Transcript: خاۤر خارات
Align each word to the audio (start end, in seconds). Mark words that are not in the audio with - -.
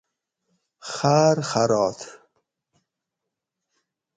خاۤر 0.91 1.37
خارات 1.49 1.99